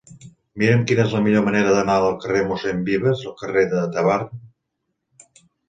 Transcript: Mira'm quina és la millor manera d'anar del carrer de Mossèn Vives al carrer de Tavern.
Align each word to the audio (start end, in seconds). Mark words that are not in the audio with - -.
Mira'm 0.61 0.79
quina 0.91 1.03
és 1.03 1.13
la 1.17 1.21
millor 1.25 1.45
manera 1.47 1.75
d'anar 1.75 1.99
del 2.05 2.17
carrer 2.25 2.41
de 2.45 2.49
Mossèn 2.53 2.81
Vives 2.89 3.23
al 3.29 3.37
carrer 3.45 3.69
de 3.77 3.85
Tavern. 4.01 4.45